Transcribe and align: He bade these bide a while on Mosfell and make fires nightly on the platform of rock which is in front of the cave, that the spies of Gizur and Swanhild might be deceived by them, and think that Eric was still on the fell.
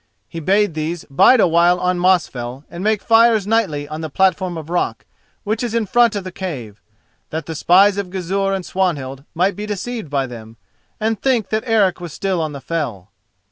He 0.27 0.39
bade 0.39 0.73
these 0.73 1.05
bide 1.11 1.39
a 1.39 1.47
while 1.47 1.79
on 1.79 1.99
Mosfell 1.99 2.63
and 2.71 2.83
make 2.83 3.03
fires 3.03 3.45
nightly 3.45 3.87
on 3.87 4.01
the 4.01 4.09
platform 4.09 4.57
of 4.57 4.71
rock 4.71 5.05
which 5.43 5.61
is 5.61 5.75
in 5.75 5.85
front 5.85 6.15
of 6.15 6.23
the 6.23 6.31
cave, 6.31 6.81
that 7.29 7.45
the 7.45 7.53
spies 7.53 7.99
of 7.99 8.09
Gizur 8.09 8.51
and 8.51 8.65
Swanhild 8.65 9.25
might 9.35 9.55
be 9.55 9.67
deceived 9.67 10.09
by 10.09 10.25
them, 10.25 10.57
and 10.99 11.21
think 11.21 11.49
that 11.49 11.65
Eric 11.67 12.01
was 12.01 12.13
still 12.13 12.41
on 12.41 12.51
the 12.51 12.61
fell. 12.61 13.11